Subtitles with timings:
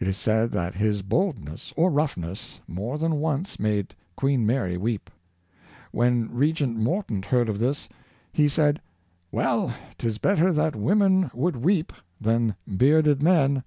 [0.00, 5.10] It is said that his boldness, or roughness, more than once made Queen Mary weep.
[5.92, 7.88] When Regent Morton heard of this,,
[8.32, 8.80] he said,"
[9.30, 13.62] Well, 'tis better that women should weep than bearded men."